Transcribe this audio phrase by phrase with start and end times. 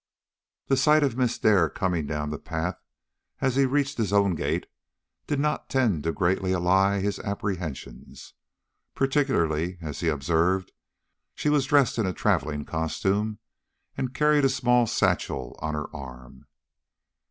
[0.65, 2.81] The sight of Miss Dare coming down the path
[3.39, 4.65] as he reached his own gate
[5.27, 8.33] did not tend to greatly allay his apprehensions,
[8.95, 10.71] particularly as he observed
[11.35, 13.37] she was dressed in travelling costume,
[13.95, 16.47] and carried a small satchel on her arm.